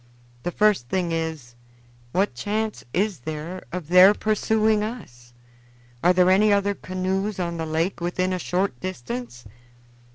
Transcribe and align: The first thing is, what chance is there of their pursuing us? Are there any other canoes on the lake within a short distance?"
The 0.41 0.49
first 0.51 0.89
thing 0.89 1.11
is, 1.11 1.53
what 2.11 2.33
chance 2.33 2.83
is 2.91 3.19
there 3.19 3.61
of 3.71 3.87
their 3.89 4.15
pursuing 4.15 4.81
us? 4.83 5.31
Are 6.03 6.11
there 6.11 6.31
any 6.31 6.51
other 6.51 6.73
canoes 6.73 7.39
on 7.39 7.57
the 7.57 7.67
lake 7.67 8.01
within 8.01 8.33
a 8.33 8.39
short 8.39 8.79
distance?" 8.79 9.45